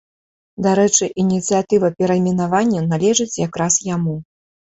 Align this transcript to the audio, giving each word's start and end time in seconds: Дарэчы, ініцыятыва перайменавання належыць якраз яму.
Дарэчы, 0.67 1.09
ініцыятыва 1.23 1.87
перайменавання 2.01 2.81
належыць 2.93 3.39
якраз 3.47 3.73
яму. 3.95 4.15